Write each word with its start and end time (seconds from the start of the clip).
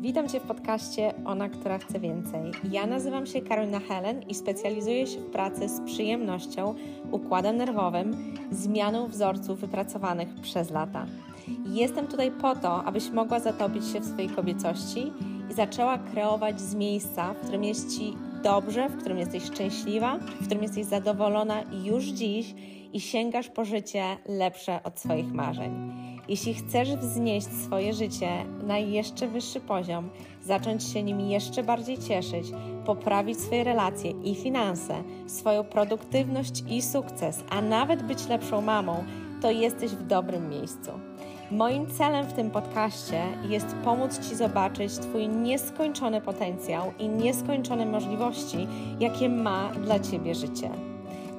Witam 0.00 0.28
Cię 0.28 0.40
w 0.40 0.42
podcaście 0.42 1.14
Ona, 1.24 1.48
która 1.48 1.78
chce 1.78 2.00
więcej. 2.00 2.52
Ja 2.70 2.86
nazywam 2.86 3.26
się 3.26 3.40
Karolina 3.40 3.80
Helen 3.80 4.22
i 4.28 4.34
specjalizuję 4.34 5.06
się 5.06 5.20
w 5.20 5.30
pracy 5.30 5.68
z 5.68 5.80
przyjemnością, 5.80 6.74
układem 7.10 7.56
nerwowym, 7.56 8.34
zmianą 8.50 9.08
wzorców 9.08 9.60
wypracowanych 9.60 10.28
przez 10.42 10.70
lata. 10.70 11.06
Jestem 11.66 12.06
tutaj 12.06 12.30
po 12.30 12.56
to, 12.56 12.84
abyś 12.84 13.10
mogła 13.10 13.40
zatopić 13.40 13.86
się 13.86 14.00
w 14.00 14.06
swojej 14.06 14.28
kobiecości 14.30 15.12
i 15.50 15.54
zaczęła 15.54 15.98
kreować 15.98 16.60
z 16.60 16.74
miejsca, 16.74 17.34
w 17.34 17.40
którym 17.40 17.64
jest 17.64 17.98
Ci 17.98 18.14
dobrze, 18.42 18.88
w 18.88 18.96
którym 18.96 19.18
jesteś 19.18 19.44
szczęśliwa, 19.44 20.18
w 20.18 20.44
którym 20.44 20.62
jesteś 20.62 20.84
zadowolona 20.84 21.62
już 21.84 22.04
dziś 22.04 22.54
i 22.92 23.00
sięgasz 23.00 23.48
po 23.48 23.64
życie 23.64 24.02
lepsze 24.28 24.82
od 24.82 25.00
swoich 25.00 25.32
marzeń. 25.32 25.92
Jeśli 26.28 26.54
chcesz 26.54 26.96
wznieść 26.96 27.46
swoje 27.46 27.92
życie 27.92 28.28
na 28.66 28.78
jeszcze 28.78 29.28
wyższy 29.28 29.60
poziom, 29.60 30.08
zacząć 30.44 30.84
się 30.84 31.02
nim 31.02 31.20
jeszcze 31.20 31.62
bardziej 31.62 31.98
cieszyć, 31.98 32.46
poprawić 32.86 33.40
swoje 33.40 33.64
relacje 33.64 34.10
i 34.10 34.34
finanse, 34.34 35.02
swoją 35.26 35.64
produktywność 35.64 36.64
i 36.68 36.82
sukces, 36.82 37.44
a 37.50 37.62
nawet 37.62 38.02
być 38.02 38.28
lepszą 38.28 38.60
mamą, 38.60 39.04
to 39.42 39.50
jesteś 39.50 39.90
w 39.90 40.06
dobrym 40.06 40.48
miejscu. 40.48 40.90
Moim 41.50 41.86
celem 41.86 42.26
w 42.26 42.32
tym 42.32 42.50
podcaście 42.50 43.22
jest 43.48 43.66
pomóc 43.84 44.28
Ci 44.28 44.36
zobaczyć 44.36 44.92
Twój 44.98 45.28
nieskończony 45.28 46.20
potencjał 46.20 46.92
i 46.98 47.08
nieskończone 47.08 47.86
możliwości, 47.86 48.66
jakie 49.00 49.28
ma 49.28 49.70
dla 49.84 49.98
Ciebie 49.98 50.34
życie. 50.34 50.87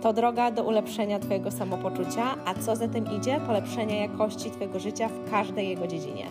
To 0.02 0.14
droga 0.14 0.52
do 0.52 0.64
ulepszenia 0.64 1.20
Twojego 1.20 1.52
samopoczucia, 1.52 2.36
a 2.46 2.54
co 2.54 2.76
za 2.76 2.88
tym 2.88 3.06
idzie, 3.18 3.40
polepszenia 3.48 3.96
jakości 3.96 4.52
Twojego 4.52 4.80
życia 4.80 5.08
w 5.08 5.32
każdej 5.32 5.70
jego 5.70 5.88
dziedzinie. 5.88 6.26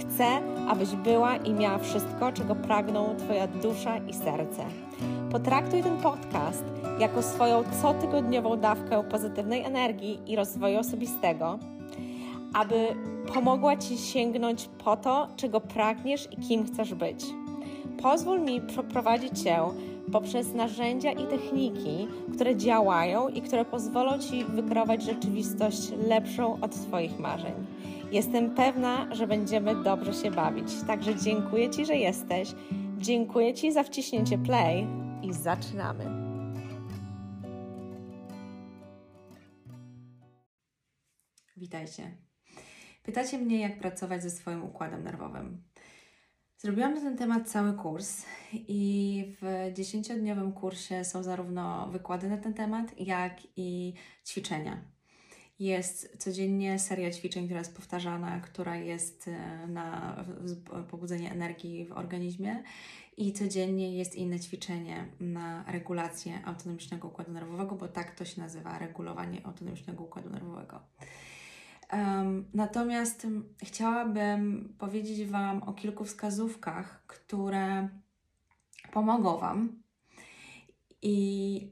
Chcę, 0.00 0.26
abyś 0.68 0.88
była 0.88 1.36
i 1.36 1.52
miała 1.52 1.78
wszystko, 1.78 2.32
czego 2.32 2.54
pragną 2.54 3.16
Twoja 3.18 3.46
dusza 3.46 3.98
i 3.98 4.12
serce. 4.12 4.64
Potraktuj 5.32 5.82
ten 5.82 5.96
podcast 5.96 6.64
jako 6.98 7.22
swoją 7.22 7.64
cotygodniową 7.82 8.56
dawkę 8.56 9.04
pozytywnej 9.10 9.62
energii 9.62 10.20
i 10.26 10.36
rozwoju 10.36 10.78
osobistego, 10.78 11.58
aby 12.54 12.86
pomogła 13.34 13.76
Ci 13.76 13.98
sięgnąć 13.98 14.68
po 14.84 14.96
to, 14.96 15.28
czego 15.36 15.60
pragniesz 15.60 16.28
i 16.32 16.36
kim 16.36 16.66
chcesz 16.66 16.94
być. 16.94 17.24
Pozwól 18.02 18.40
mi 18.40 18.60
przeprowadzić 18.60 19.42
Cię 19.42 19.58
poprzez 20.12 20.54
narzędzia 20.54 21.12
i 21.12 21.26
techniki, 21.26 22.08
które 22.34 22.56
działają 22.56 23.28
i 23.28 23.42
które 23.42 23.64
pozwolą 23.64 24.18
Ci 24.18 24.44
wykreować 24.44 25.02
rzeczywistość 25.02 25.92
lepszą 26.08 26.60
od 26.60 26.72
Twoich 26.72 27.18
marzeń. 27.18 27.54
Jestem 28.12 28.54
pewna, 28.54 29.14
że 29.14 29.26
będziemy 29.26 29.82
dobrze 29.82 30.14
się 30.14 30.30
bawić. 30.30 30.66
Także 30.86 31.16
dziękuję 31.16 31.70
Ci, 31.70 31.86
że 31.86 31.96
jesteś. 31.96 32.54
Dziękuję 32.98 33.54
Ci 33.54 33.72
za 33.72 33.82
wciśnięcie 33.82 34.38
play 34.38 34.86
i 35.22 35.32
zaczynamy. 35.32 36.04
Witajcie. 41.56 42.16
Pytacie 43.02 43.38
mnie, 43.38 43.60
jak 43.60 43.78
pracować 43.78 44.22
ze 44.22 44.30
swoim 44.30 44.64
układem 44.64 45.04
nerwowym. 45.04 45.62
Zrobiłam 46.64 46.94
na 46.94 47.00
ten 47.00 47.16
temat 47.16 47.50
cały 47.50 47.72
kurs 47.72 48.24
i 48.52 49.36
w 49.42 49.72
dziesięciodniowym 49.74 50.52
kursie 50.52 51.04
są 51.04 51.22
zarówno 51.22 51.88
wykłady 51.88 52.28
na 52.28 52.36
ten 52.36 52.54
temat, 52.54 53.00
jak 53.00 53.32
i 53.56 53.94
ćwiczenia. 54.26 54.84
Jest 55.58 56.16
codziennie 56.18 56.78
seria 56.78 57.10
ćwiczeń, 57.10 57.44
która 57.44 57.58
jest 57.58 57.76
powtarzana, 57.76 58.40
która 58.40 58.76
jest 58.76 59.28
e, 59.28 59.66
na 59.66 60.16
pobudzenie 60.90 61.32
energii 61.32 61.86
w 61.86 61.92
organizmie 61.92 62.62
i 63.16 63.32
codziennie 63.32 63.96
jest 63.96 64.14
inne 64.14 64.40
ćwiczenie 64.40 65.06
na 65.20 65.64
regulację 65.68 66.44
autonomicznego 66.44 67.08
układu 67.08 67.32
nerwowego, 67.32 67.74
bo 67.74 67.88
tak 67.88 68.14
to 68.14 68.24
się 68.24 68.40
nazywa, 68.40 68.78
regulowanie 68.78 69.46
autonomicznego 69.46 70.04
układu 70.04 70.30
nerwowego. 70.30 70.80
Um, 71.94 72.44
natomiast 72.54 73.26
chciałabym 73.62 74.74
powiedzieć 74.78 75.28
Wam 75.28 75.62
o 75.62 75.72
kilku 75.72 76.04
wskazówkach, 76.04 77.02
które 77.06 77.88
pomogą 78.92 79.38
Wam 79.38 79.82
i 81.02 81.68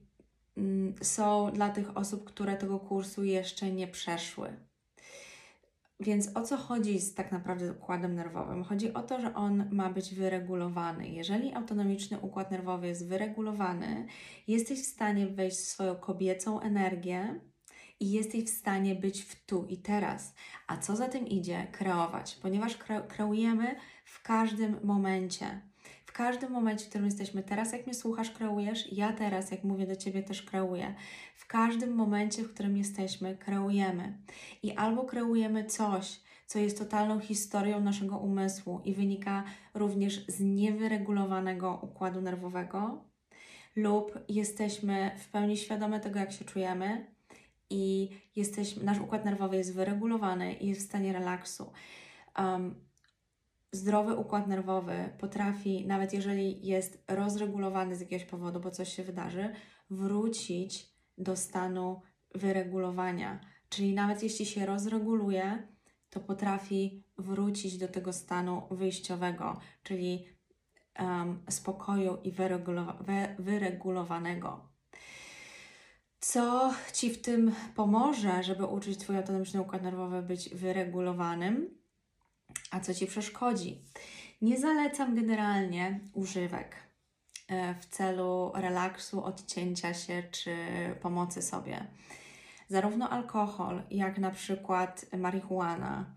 mm, 0.56 0.94
są 1.02 1.50
dla 1.52 1.68
tych 1.68 1.96
osób, 1.96 2.24
które 2.24 2.56
tego 2.56 2.78
kursu 2.78 3.24
jeszcze 3.24 3.70
nie 3.70 3.88
przeszły. 3.88 4.56
Więc 6.00 6.36
o 6.36 6.42
co 6.42 6.56
chodzi 6.56 7.00
z 7.00 7.14
tak 7.14 7.32
naprawdę 7.32 7.72
układem 7.72 8.14
nerwowym? 8.14 8.64
Chodzi 8.64 8.94
o 8.94 9.02
to, 9.02 9.20
że 9.20 9.34
on 9.34 9.68
ma 9.70 9.90
być 9.90 10.14
wyregulowany. 10.14 11.08
Jeżeli 11.08 11.54
autonomiczny 11.54 12.18
układ 12.18 12.50
nerwowy 12.50 12.86
jest 12.86 13.08
wyregulowany, 13.08 14.06
jesteś 14.48 14.82
w 14.82 14.86
stanie 14.86 15.26
wejść 15.26 15.56
w 15.56 15.66
swoją 15.66 15.96
kobiecą 15.96 16.60
energię 16.60 17.40
i 18.02 18.10
jesteś 18.10 18.44
w 18.44 18.48
stanie 18.48 18.94
być 18.94 19.22
w 19.22 19.46
tu 19.46 19.66
i 19.68 19.76
teraz. 19.76 20.34
A 20.66 20.76
co 20.76 20.96
za 20.96 21.08
tym 21.08 21.26
idzie? 21.26 21.66
Kreować, 21.72 22.38
ponieważ 22.42 22.76
kre 22.76 23.02
kreujemy 23.08 23.76
w 24.04 24.22
każdym 24.22 24.76
momencie. 24.84 25.60
W 26.06 26.12
każdym 26.12 26.52
momencie, 26.52 26.84
w 26.84 26.88
którym 26.88 27.04
jesteśmy 27.04 27.42
teraz, 27.42 27.72
jak 27.72 27.86
mnie 27.86 27.94
słuchasz, 27.94 28.30
kreujesz, 28.30 28.92
ja 28.92 29.12
teraz, 29.12 29.50
jak 29.50 29.64
mówię 29.64 29.86
do 29.86 29.96
Ciebie, 29.96 30.22
też 30.22 30.42
kreuję. 30.42 30.94
W 31.36 31.46
każdym 31.46 31.94
momencie, 31.94 32.42
w 32.42 32.54
którym 32.54 32.76
jesteśmy, 32.76 33.36
kreujemy. 33.36 34.18
I 34.62 34.72
albo 34.72 35.04
kreujemy 35.04 35.64
coś, 35.64 36.20
co 36.46 36.58
jest 36.58 36.78
totalną 36.78 37.20
historią 37.20 37.80
naszego 37.80 38.18
umysłu 38.18 38.80
i 38.84 38.94
wynika 38.94 39.44
również 39.74 40.26
z 40.26 40.40
niewyregulowanego 40.40 41.78
układu 41.82 42.20
nerwowego, 42.20 43.04
lub 43.76 44.18
jesteśmy 44.28 45.10
w 45.18 45.28
pełni 45.28 45.56
świadome 45.56 46.00
tego, 46.00 46.18
jak 46.18 46.32
się 46.32 46.44
czujemy, 46.44 47.12
i 47.72 48.10
jesteśmy, 48.36 48.84
nasz 48.84 49.00
układ 49.00 49.24
nerwowy 49.24 49.56
jest 49.56 49.74
wyregulowany 49.74 50.52
i 50.52 50.68
jest 50.68 50.80
w 50.80 50.84
stanie 50.84 51.12
relaksu. 51.12 51.72
Um, 52.38 52.74
zdrowy 53.72 54.16
układ 54.16 54.46
nerwowy 54.46 55.12
potrafi, 55.18 55.86
nawet 55.86 56.12
jeżeli 56.12 56.66
jest 56.66 57.04
rozregulowany 57.08 57.96
z 57.96 58.00
jakiegoś 58.00 58.24
powodu, 58.24 58.60
bo 58.60 58.70
coś 58.70 58.92
się 58.92 59.02
wydarzy, 59.02 59.54
wrócić 59.90 60.92
do 61.18 61.36
stanu 61.36 62.02
wyregulowania. 62.34 63.40
Czyli 63.68 63.94
nawet 63.94 64.22
jeśli 64.22 64.46
się 64.46 64.66
rozreguluje, 64.66 65.68
to 66.10 66.20
potrafi 66.20 67.04
wrócić 67.18 67.78
do 67.78 67.88
tego 67.88 68.12
stanu 68.12 68.62
wyjściowego, 68.70 69.60
czyli 69.82 70.26
um, 70.98 71.42
spokoju 71.48 72.18
i 72.24 72.32
wyregulowanego. 73.38 74.71
Co 76.24 76.74
Ci 76.92 77.10
w 77.10 77.22
tym 77.22 77.54
pomoże, 77.74 78.42
żeby 78.42 78.66
uczyć 78.66 78.98
Twój 78.98 79.16
autonomiczny 79.16 79.60
układ 79.60 79.82
nerwowy 79.82 80.22
być 80.22 80.48
wyregulowanym, 80.48 81.78
a 82.70 82.80
co 82.80 82.94
Ci 82.94 83.06
przeszkodzi? 83.06 83.84
Nie 84.42 84.58
zalecam 84.58 85.14
generalnie 85.14 86.00
używek 86.12 86.76
e, 87.48 87.74
w 87.74 87.86
celu 87.86 88.52
relaksu, 88.54 89.24
odcięcia 89.24 89.94
się 89.94 90.22
czy 90.30 90.56
pomocy 91.00 91.42
sobie. 91.42 91.86
Zarówno 92.68 93.10
alkohol, 93.10 93.82
jak 93.90 94.18
na 94.18 94.30
przykład 94.30 95.06
marihuana, 95.18 96.14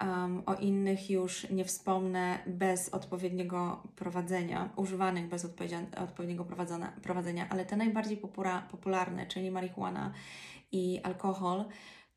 Um, 0.00 0.42
o 0.46 0.54
innych 0.54 1.10
już 1.10 1.50
nie 1.50 1.64
wspomnę 1.64 2.38
bez 2.46 2.88
odpowiedniego 2.88 3.82
prowadzenia, 3.96 4.70
używanych 4.76 5.28
bez 5.28 5.44
odpowiedniego 5.96 6.44
prowadzenia, 7.02 7.46
ale 7.50 7.64
te 7.64 7.76
najbardziej 7.76 8.20
popularne, 8.70 9.26
czyli 9.26 9.50
marihuana 9.50 10.12
i 10.72 11.00
alkohol, 11.02 11.64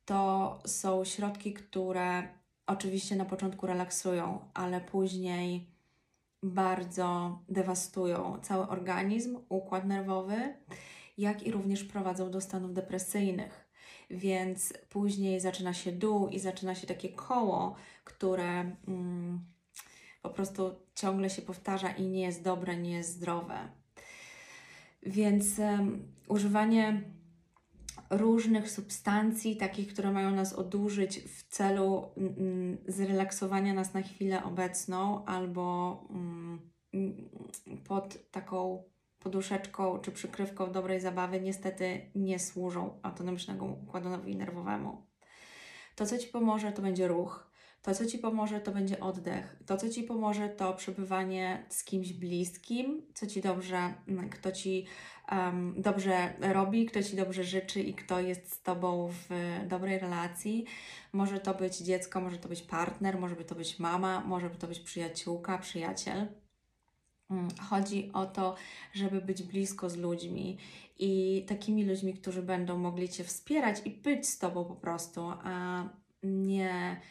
to 0.06 0.60
są 0.66 1.06
środki, 1.06 1.54
które 1.54 2.28
oczywiście 2.68 3.16
na 3.16 3.26
początku 3.26 3.68
relaksują, 3.68 4.40
ale 4.54 4.82
później 4.82 5.68
bardzo 6.44 7.40
dewastują 7.50 8.40
cały 8.42 8.68
organizm, 8.68 9.38
układ 9.50 9.86
nerwowy, 9.86 10.56
jak 11.18 11.44
i 11.48 11.52
również 11.52 11.84
prowadzą 11.84 12.32
do 12.32 12.42
stanów 12.42 12.74
depresyjnych 12.74 13.63
więc 14.14 14.74
później 14.90 15.40
zaczyna 15.40 15.74
się 15.74 15.92
dół 15.92 16.28
i 16.28 16.40
zaczyna 16.40 16.76
się 16.76 16.88
takie 16.88 17.10
koło, 17.10 17.76
które 18.04 18.76
mm, 18.88 19.46
po 20.22 20.30
prostu 20.30 20.76
ciągle 20.96 21.30
się 21.30 21.42
powtarza 21.42 21.90
i 21.90 22.08
nie 22.08 22.22
jest 22.22 22.44
dobre, 22.44 22.78
nie 22.78 22.92
jest 22.92 23.14
zdrowe. 23.14 23.70
Więc 25.04 25.60
um, 25.60 26.12
używanie 26.28 27.04
różnych 28.10 28.72
substancji, 28.72 29.58
takich, 29.58 29.94
które 29.94 30.12
mają 30.12 30.32
nas 30.32 30.54
odurzyć 30.54 31.20
w 31.20 31.44
celu 31.44 32.10
mm, 32.18 32.78
zrelaksowania 32.88 33.74
nas 33.74 33.94
na 33.94 34.02
chwilę 34.02 34.44
obecną 34.44 35.26
albo 35.26 36.00
mm, 36.10 36.60
pod 37.88 38.32
taką 38.32 38.84
poduszeczką 39.24 40.00
czy 40.00 40.12
przykrywką 40.12 40.72
dobrej 40.72 41.00
zabawy 41.00 41.42
niestety 41.42 42.12
nie 42.16 42.40
służą 42.40 43.00
autonomicznemu 43.04 43.80
układowi 43.84 44.36
nerwowemu. 44.36 45.06
To, 45.96 46.06
co 46.06 46.18
Ci 46.18 46.28
pomoże, 46.28 46.72
to 46.72 46.82
będzie 46.82 47.08
ruch. 47.08 47.54
To, 47.82 47.96
co 47.96 48.06
Ci 48.06 48.20
pomoże, 48.20 48.60
to 48.60 48.72
będzie 48.72 49.00
oddech. 49.00 49.56
To, 49.66 49.78
co 49.78 49.90
Ci 49.90 50.04
pomoże, 50.04 50.50
to 50.50 50.74
przebywanie 50.74 51.66
z 51.70 51.84
kimś 51.84 52.14
bliskim, 52.14 53.02
co 53.14 53.28
Ci 53.28 53.42
dobrze, 53.42 53.94
mm, 54.08 54.30
kto 54.30 54.52
Ci 54.52 54.86
um, 55.32 55.74
dobrze 55.78 56.34
robi, 56.40 56.86
kto 56.86 57.04
Ci 57.04 57.16
dobrze 57.16 57.44
życzy 57.44 57.82
i 57.82 57.94
kto 57.94 58.20
jest 58.20 58.54
z 58.54 58.62
Tobą 58.62 59.10
w 59.12 59.30
dobrej 59.68 60.00
relacji. 60.00 60.66
Może 61.14 61.40
to 61.40 61.54
być 61.54 61.78
dziecko, 61.78 62.22
może 62.22 62.38
to 62.38 62.50
być 62.50 62.62
partner, 62.62 63.20
może 63.20 63.36
to 63.36 63.56
być 63.56 63.80
mama, 63.80 64.24
może 64.26 64.50
to 64.50 64.68
być 64.68 64.80
przyjaciółka, 64.80 65.58
przyjaciel. 65.58 66.43
Mm, 67.32 67.48
chodzi 67.70 68.12
o 68.14 68.26
to, 68.26 68.56
żeby 68.94 69.22
być 69.22 69.44
blisko 69.44 69.90
z 69.90 69.98
ludźmi 69.98 70.58
i 71.00 71.46
takimi 71.48 71.86
ludźmi, 71.86 72.14
którzy 72.14 72.42
będą 72.42 72.78
mogli 72.78 73.10
Cię 73.10 73.24
wspierać 73.24 73.82
i 73.86 73.90
być 73.90 74.28
z 74.30 74.40
Tobą 74.40 74.66
po 74.66 74.76
prostu, 74.76 75.22
a 75.44 75.84
nie 76.24 77.02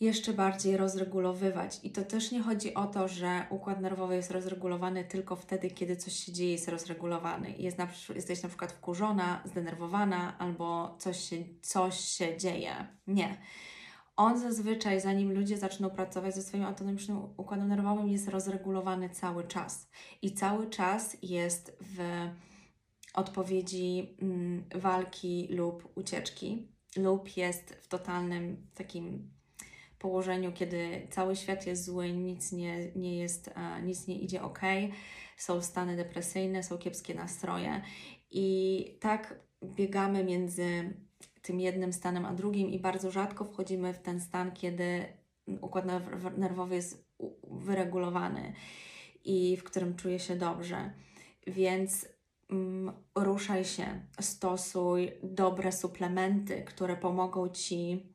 jeszcze 0.00 0.32
bardziej 0.32 0.76
rozregulowywać. 0.76 1.80
I 1.82 1.90
to 1.90 2.04
też 2.04 2.32
nie 2.32 2.42
chodzi 2.42 2.74
o 2.74 2.86
to, 2.86 3.08
że 3.08 3.46
układ 3.50 3.80
nerwowy 3.80 4.16
jest 4.16 4.30
rozregulowany 4.30 5.04
tylko 5.04 5.36
wtedy, 5.36 5.70
kiedy 5.70 5.96
coś 5.96 6.12
się 6.12 6.32
dzieje, 6.32 6.52
jest 6.52 6.68
rozregulowany. 6.68 7.54
Jest 7.58 7.78
na, 7.78 7.88
jesteś 8.14 8.42
na 8.42 8.48
przykład 8.48 8.72
wkurzona, 8.72 9.42
zdenerwowana 9.44 10.38
albo 10.38 10.96
coś 10.98 11.28
się, 11.28 11.36
coś 11.62 12.00
się 12.00 12.36
dzieje. 12.36 12.86
Nie. 13.06 13.38
On 14.18 14.38
zazwyczaj, 14.38 15.00
zanim 15.00 15.32
ludzie 15.32 15.58
zaczną 15.58 15.90
pracować 15.90 16.34
ze 16.34 16.42
swoim 16.42 16.64
autonomicznym 16.64 17.18
układem 17.36 17.68
nerwowym, 17.68 18.08
jest 18.08 18.28
rozregulowany 18.28 19.10
cały 19.10 19.44
czas. 19.44 19.88
I 20.22 20.34
cały 20.34 20.70
czas 20.70 21.16
jest 21.22 21.78
w 21.80 22.28
odpowiedzi 23.14 24.16
mm, 24.22 24.64
walki 24.74 25.48
lub 25.50 25.92
ucieczki, 25.94 26.68
lub 26.96 27.36
jest 27.36 27.78
w 27.82 27.88
totalnym 27.88 28.66
takim 28.74 29.30
położeniu, 29.98 30.52
kiedy 30.52 31.06
cały 31.10 31.36
świat 31.36 31.66
jest 31.66 31.84
zły, 31.84 32.12
nic 32.12 32.52
nie, 32.52 32.92
nie 32.96 33.18
jest, 33.18 33.50
nic 33.84 34.06
nie 34.06 34.18
idzie 34.18 34.42
ok, 34.42 34.60
są 35.36 35.62
stany 35.62 35.96
depresyjne, 35.96 36.62
są 36.62 36.78
kiepskie 36.78 37.14
nastroje 37.14 37.82
i 38.30 38.98
tak 39.00 39.40
biegamy 39.64 40.24
między 40.24 40.94
tym 41.48 41.60
jednym 41.60 41.92
stanem 41.92 42.26
a 42.26 42.34
drugim 42.34 42.70
i 42.70 42.78
bardzo 42.78 43.10
rzadko 43.10 43.44
wchodzimy 43.44 43.94
w 43.94 43.98
ten 43.98 44.20
stan, 44.20 44.52
kiedy 44.52 45.06
układ 45.60 45.84
nerwowy 46.36 46.74
jest 46.74 47.08
wyregulowany 47.50 48.52
i 49.24 49.56
w 49.56 49.64
którym 49.64 49.96
czuję 49.96 50.18
się 50.18 50.36
dobrze. 50.36 50.92
Więc 51.46 52.08
mm, 52.50 52.92
ruszaj 53.14 53.64
się, 53.64 54.06
stosuj 54.20 55.12
dobre 55.22 55.72
suplementy, 55.72 56.62
które 56.62 56.96
pomogą 56.96 57.48
Ci 57.48 58.12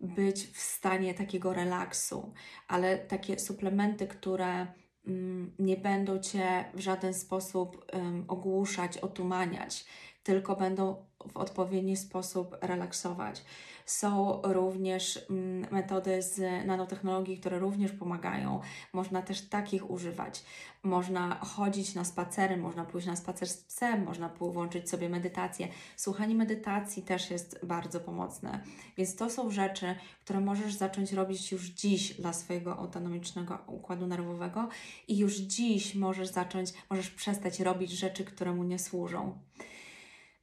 być 0.00 0.46
w 0.46 0.58
stanie 0.60 1.14
takiego 1.14 1.52
relaksu, 1.52 2.32
ale 2.68 2.98
takie 2.98 3.38
suplementy, 3.38 4.06
które 4.06 4.66
mm, 5.06 5.54
nie 5.58 5.76
będą 5.76 6.18
Cię 6.18 6.64
w 6.74 6.80
żaden 6.80 7.14
sposób 7.14 7.92
ogłuszać, 8.28 8.98
otumaniać, 8.98 9.84
tylko 10.22 10.56
będą 10.56 11.07
w 11.26 11.36
odpowiedni 11.36 11.96
sposób 11.96 12.56
relaksować. 12.60 13.44
Są 13.86 14.42
również 14.44 15.26
mm, 15.30 15.72
metody 15.72 16.22
z 16.22 16.66
nanotechnologii, 16.66 17.38
które 17.38 17.58
również 17.58 17.92
pomagają. 17.92 18.60
Można 18.92 19.22
też 19.22 19.48
takich 19.48 19.90
używać. 19.90 20.44
Można 20.82 21.34
chodzić 21.34 21.94
na 21.94 22.04
spacery, 22.04 22.56
można 22.56 22.84
pójść 22.84 23.06
na 23.06 23.16
spacer 23.16 23.48
z 23.48 23.56
psem, 23.56 24.04
można 24.04 24.28
włączyć 24.28 24.90
sobie 24.90 25.08
medytację. 25.08 25.68
Słuchanie 25.96 26.34
medytacji 26.34 27.02
też 27.02 27.30
jest 27.30 27.66
bardzo 27.66 28.00
pomocne. 28.00 28.60
Więc 28.96 29.16
to 29.16 29.30
są 29.30 29.50
rzeczy, 29.50 29.94
które 30.20 30.40
możesz 30.40 30.74
zacząć 30.74 31.12
robić 31.12 31.52
już 31.52 31.66
dziś 31.66 32.14
dla 32.14 32.32
swojego 32.32 32.76
autonomicznego 32.76 33.58
układu 33.66 34.06
nerwowego 34.06 34.68
i 35.08 35.18
już 35.18 35.36
dziś 35.36 35.94
możesz 35.94 36.28
zacząć, 36.28 36.72
możesz 36.90 37.10
przestać 37.10 37.60
robić 37.60 37.90
rzeczy, 37.90 38.24
które 38.24 38.52
mu 38.52 38.64
nie 38.64 38.78
służą. 38.78 39.38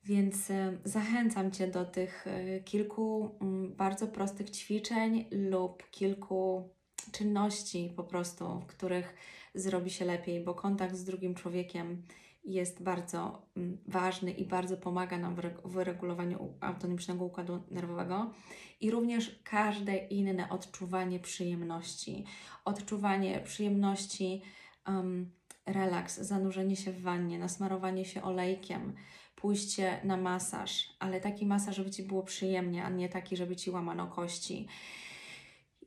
Więc 0.06 0.52
e, 0.52 0.78
zachęcam 0.84 1.52
Cię 1.52 1.68
do 1.68 1.86
tych 1.86 2.28
e, 2.28 2.60
kilku 2.60 3.38
mm, 3.42 3.76
bardzo 3.76 4.08
prostych 4.08 4.50
ćwiczeń 4.50 5.26
lub 5.32 5.90
kilku 5.92 6.70
czynności 7.12 7.94
po 7.96 8.04
prostu, 8.04 8.60
w 8.60 8.66
których 8.66 9.16
zrobi 9.56 9.90
się 9.90 10.06
lepiej, 10.06 10.44
bo 10.44 10.54
kontakt 10.54 10.96
z 10.96 11.04
drugim 11.04 11.36
człowiekiem 11.36 12.04
jest 12.44 12.84
bardzo 12.84 13.42
mm, 13.58 13.78
ważny 13.88 14.32
i 14.32 14.46
bardzo 14.46 14.78
pomaga 14.78 15.18
nam 15.18 15.36
w 15.36 15.72
wyregulowaniu 15.72 16.54
autonomicznego 16.62 17.26
układu 17.26 17.64
nerwowego 17.72 18.34
i 18.82 18.92
również 18.92 19.40
każde 19.44 19.98
inne 19.98 20.50
odczuwanie 20.50 21.20
przyjemności. 21.20 22.26
Odczuwanie 22.66 23.40
przyjemności, 23.40 24.42
um, 24.88 25.32
relaks, 25.66 26.20
zanurzenie 26.20 26.76
się 26.76 26.92
w 26.92 27.02
wannie, 27.02 27.40
nasmarowanie 27.40 28.06
się 28.06 28.24
olejkiem, 28.24 28.94
pójście 29.36 30.00
na 30.04 30.18
masaż, 30.18 30.96
ale 31.00 31.22
taki 31.22 31.46
masaż, 31.46 31.76
żeby 31.76 31.92
Ci 31.92 32.04
było 32.04 32.24
przyjemnie, 32.24 32.86
a 32.86 32.90
nie 32.90 33.10
taki, 33.10 33.38
żeby 33.38 33.56
Ci 33.56 33.72
łamano 33.72 34.08
kości. 34.08 34.68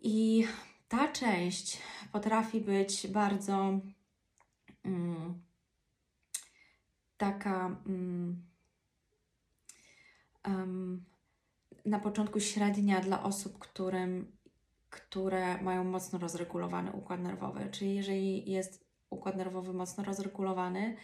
I 0.03 0.47
ta 0.89 1.09
część 1.09 1.79
potrafi 2.13 2.61
być 2.61 3.07
bardzo 3.07 3.81
mm, 4.85 5.43
taka 7.17 7.77
um, 10.45 11.05
na 11.85 11.99
początku 11.99 12.41
średnia 12.41 13.01
dla 13.01 13.23
osób, 13.23 13.59
którym, 13.59 14.37
które 14.91 15.63
mają 15.63 15.85
mocno 15.85 16.19
rozregulowany 16.19 16.93
układ 16.93 17.21
nerwowy. 17.21 17.69
Czyli 17.71 17.95
jeżeli 17.95 18.51
jest 18.53 18.85
układ 19.11 19.37
nerwowy 19.37 19.73
mocno 19.73 20.05
rozregulowany, 20.05 20.97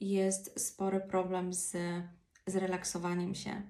jest 0.00 0.66
spory 0.66 1.00
problem 1.00 1.52
z 1.52 1.76
zrelaksowaniem 2.46 3.34
się. 3.34 3.62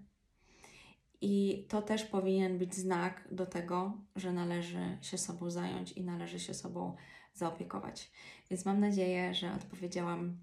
I 1.20 1.66
to 1.69 1.82
też 1.82 2.04
powinien 2.04 2.58
być 2.58 2.75
znak 2.75 3.28
do 3.32 3.46
tego, 3.46 3.92
że 4.16 4.32
należy 4.32 4.98
się 5.02 5.19
sobą 5.19 5.50
zająć 5.50 5.92
i 5.92 6.04
należy 6.04 6.40
się 6.40 6.54
sobą 6.54 6.96
zaopiekować. 7.34 8.10
Więc 8.50 8.64
mam 8.64 8.80
nadzieję, 8.80 9.34
że 9.34 9.54
odpowiedziałam 9.54 10.36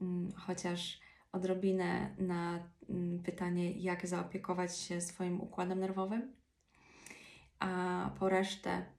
mm, 0.00 0.32
chociaż 0.32 1.00
odrobinę 1.32 2.14
na 2.18 2.68
mm, 2.90 3.22
pytanie, 3.22 3.72
jak 3.72 4.06
zaopiekować 4.06 4.78
się 4.78 5.00
swoim 5.00 5.40
układem 5.40 5.80
nerwowym. 5.80 6.32
A 7.58 8.10
po 8.18 8.28
resztę 8.28 8.95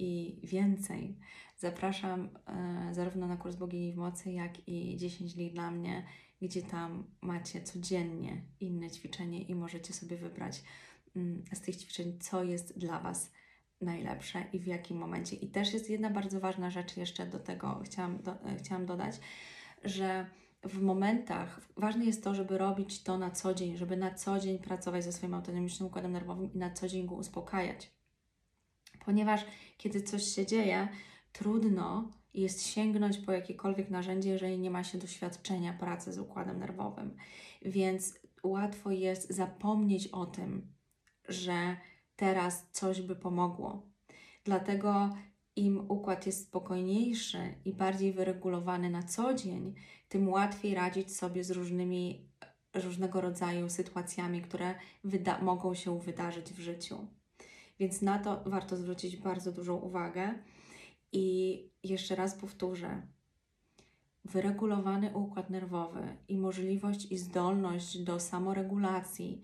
i 0.00 0.40
więcej 0.42 1.16
Zapraszam 1.60 2.28
e, 2.46 2.94
zarówno 2.94 3.26
na 3.26 3.36
kurs 3.36 3.56
Bogini 3.56 3.92
w 3.92 3.96
Mocy, 3.96 4.32
jak 4.32 4.68
i 4.68 4.96
10 4.96 5.34
dni 5.34 5.50
dla 5.50 5.70
mnie, 5.70 6.06
gdzie 6.42 6.62
tam 6.62 7.04
macie 7.20 7.62
codziennie 7.62 8.42
inne 8.60 8.90
ćwiczenie 8.90 9.42
i 9.42 9.54
możecie 9.54 9.92
sobie 9.92 10.16
wybrać 10.16 10.62
mm, 11.16 11.44
z 11.52 11.60
tych 11.60 11.76
ćwiczeń, 11.76 12.18
co 12.20 12.44
jest 12.44 12.78
dla 12.78 13.00
Was 13.00 13.32
najlepsze 13.80 14.44
i 14.52 14.58
w 14.58 14.66
jakim 14.66 14.96
momencie. 14.96 15.36
I 15.36 15.50
też 15.50 15.74
jest 15.74 15.90
jedna 15.90 16.10
bardzo 16.10 16.40
ważna 16.40 16.70
rzecz 16.70 16.96
jeszcze 16.96 17.26
do 17.26 17.38
tego, 17.38 17.80
chciałam, 17.84 18.22
do, 18.22 18.44
e, 18.44 18.56
chciałam 18.56 18.86
dodać, 18.86 19.20
że 19.84 20.26
w 20.62 20.82
momentach 20.82 21.60
ważne 21.76 22.04
jest 22.04 22.24
to, 22.24 22.34
żeby 22.34 22.58
robić 22.58 23.02
to 23.02 23.18
na 23.18 23.30
co 23.30 23.54
dzień, 23.54 23.76
żeby 23.76 23.96
na 23.96 24.14
co 24.14 24.40
dzień 24.40 24.58
pracować 24.58 25.04
ze 25.04 25.12
swoim 25.12 25.34
autonomicznym 25.34 25.88
układem 25.88 26.12
nerwowym 26.12 26.52
i 26.52 26.58
na 26.58 26.70
co 26.70 26.88
dzień 26.88 27.06
go 27.06 27.14
uspokajać. 27.14 27.99
Ponieważ 29.04 29.44
kiedy 29.78 30.02
coś 30.02 30.24
się 30.24 30.46
dzieje, 30.46 30.88
trudno 31.32 32.10
jest 32.34 32.66
sięgnąć 32.66 33.18
po 33.18 33.32
jakiekolwiek 33.32 33.90
narzędzie, 33.90 34.30
jeżeli 34.30 34.58
nie 34.58 34.70
ma 34.70 34.84
się 34.84 34.98
doświadczenia 34.98 35.72
pracy 35.72 36.12
z 36.12 36.18
układem 36.18 36.58
nerwowym. 36.58 37.16
Więc 37.62 38.18
łatwo 38.42 38.90
jest 38.90 39.30
zapomnieć 39.30 40.08
o 40.08 40.26
tym, 40.26 40.72
że 41.28 41.76
teraz 42.16 42.66
coś 42.72 43.02
by 43.02 43.16
pomogło. 43.16 43.90
Dlatego 44.44 45.16
im 45.56 45.90
układ 45.90 46.26
jest 46.26 46.46
spokojniejszy 46.46 47.54
i 47.64 47.72
bardziej 47.72 48.12
wyregulowany 48.12 48.90
na 48.90 49.02
co 49.02 49.34
dzień, 49.34 49.74
tym 50.08 50.28
łatwiej 50.28 50.74
radzić 50.74 51.16
sobie 51.16 51.44
z 51.44 51.50
różnymi 51.50 52.30
różnego 52.74 53.20
rodzaju 53.20 53.70
sytuacjami, 53.70 54.42
które 54.42 54.74
mogą 55.42 55.74
się 55.74 56.00
wydarzyć 56.00 56.52
w 56.52 56.60
życiu. 56.60 57.06
Więc 57.80 58.02
na 58.02 58.18
to 58.18 58.42
warto 58.46 58.76
zwrócić 58.76 59.16
bardzo 59.16 59.52
dużą 59.52 59.76
uwagę. 59.76 60.34
I 61.12 61.58
jeszcze 61.84 62.14
raz 62.14 62.34
powtórzę, 62.34 63.02
wyregulowany 64.24 65.14
układ 65.14 65.50
nerwowy 65.50 66.16
i 66.28 66.38
możliwość 66.38 67.12
i 67.12 67.18
zdolność 67.18 67.98
do 67.98 68.20
samoregulacji, 68.20 69.42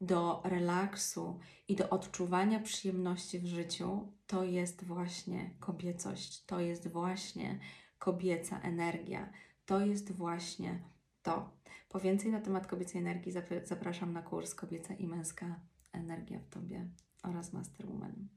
do 0.00 0.42
relaksu 0.44 1.38
i 1.68 1.76
do 1.76 1.90
odczuwania 1.90 2.60
przyjemności 2.60 3.38
w 3.38 3.46
życiu, 3.46 4.12
to 4.26 4.44
jest 4.44 4.84
właśnie 4.84 5.50
kobiecość, 5.60 6.44
to 6.44 6.60
jest 6.60 6.88
właśnie 6.88 7.58
kobieca 7.98 8.60
energia, 8.60 9.32
to 9.66 9.80
jest 9.80 10.12
właśnie 10.12 10.82
to. 11.22 11.50
Po 11.88 12.00
więcej 12.00 12.32
na 12.32 12.40
temat 12.40 12.66
kobiecej 12.66 13.00
energii 13.00 13.32
zapraszam 13.64 14.12
na 14.12 14.22
kurs 14.22 14.54
Kobieca 14.54 14.94
i 14.94 15.06
Męska 15.06 15.60
Energia 15.92 16.40
w 16.40 16.48
Tobie 16.48 16.88
oraz 17.26 17.52
Masterwoman. 17.52 18.28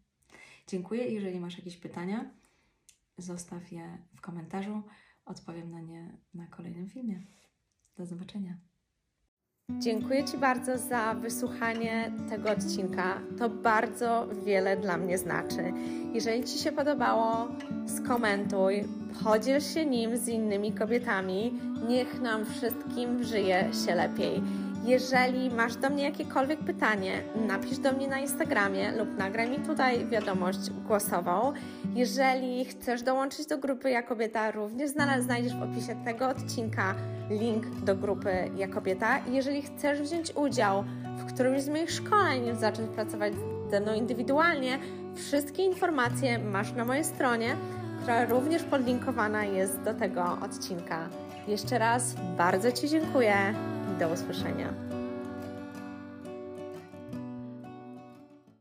Dziękuję. 0.67 1.05
Jeżeli 1.07 1.39
masz 1.39 1.57
jakieś 1.57 1.77
pytania, 1.77 2.29
zostaw 3.17 3.71
je 3.71 3.97
w 4.15 4.21
komentarzu. 4.21 4.83
Odpowiem 5.25 5.71
na 5.71 5.81
nie 5.81 6.17
na 6.33 6.47
kolejnym 6.47 6.89
filmie. 6.89 7.23
Do 7.97 8.05
zobaczenia. 8.05 8.57
Dziękuję 9.77 10.25
Ci 10.25 10.37
bardzo 10.37 10.77
za 10.77 11.13
wysłuchanie 11.13 12.11
tego 12.29 12.51
odcinka. 12.51 13.21
To 13.37 13.49
bardzo 13.49 14.27
wiele 14.45 14.77
dla 14.77 14.97
mnie 14.97 15.17
znaczy. 15.17 15.73
Jeżeli 16.13 16.43
Ci 16.43 16.59
się 16.59 16.71
podobało, 16.71 17.47
skomentuj, 17.87 18.83
podziel 19.23 19.61
się 19.61 19.85
nim 19.85 20.17
z 20.17 20.27
innymi 20.27 20.73
kobietami. 20.73 21.53
Niech 21.87 22.21
nam 22.21 22.45
wszystkim 22.45 23.23
żyje 23.23 23.69
się 23.85 23.95
lepiej. 23.95 24.41
Jeżeli 24.83 25.49
masz 25.49 25.75
do 25.75 25.89
mnie 25.89 26.03
jakiekolwiek 26.03 26.59
pytanie, 26.59 27.21
napisz 27.47 27.77
do 27.77 27.91
mnie 27.91 28.07
na 28.07 28.19
Instagramie 28.19 28.91
lub 28.91 29.17
nagraj 29.17 29.49
mi 29.49 29.59
tutaj 29.59 30.07
wiadomość 30.07 30.69
głosową. 30.87 31.53
Jeżeli 31.95 32.65
chcesz 32.65 33.01
dołączyć 33.01 33.45
do 33.45 33.57
grupy 33.57 33.89
Ja 33.89 34.03
Kobieta, 34.03 34.51
również 34.51 34.89
znajdziesz 35.19 35.55
w 35.55 35.63
opisie 35.63 36.03
tego 36.05 36.27
odcinka 36.27 36.95
link 37.29 37.65
do 37.83 37.95
grupy 37.95 38.51
Ja 38.57 38.67
Kobieta. 38.67 39.19
Jeżeli 39.31 39.61
chcesz 39.61 40.01
wziąć 40.01 40.31
udział 40.35 40.83
w 41.17 41.33
którymś 41.33 41.61
z 41.61 41.69
moich 41.69 41.91
szkoleń, 41.91 42.55
zacząć 42.59 42.89
pracować 42.89 43.33
ze 43.71 43.79
mną 43.79 43.93
indywidualnie, 43.93 44.79
wszystkie 45.15 45.65
informacje 45.65 46.39
masz 46.39 46.73
na 46.73 46.85
mojej 46.85 47.03
stronie, 47.03 47.55
która 48.01 48.25
również 48.25 48.63
podlinkowana 48.63 49.45
jest 49.45 49.81
do 49.81 49.93
tego 49.93 50.37
odcinka. 50.41 51.09
Jeszcze 51.47 51.79
raz 51.79 52.15
bardzo 52.37 52.71
Ci 52.71 52.89
dziękuję. 52.89 53.53
Do 53.99 54.07
usłyszenia. 54.07 54.88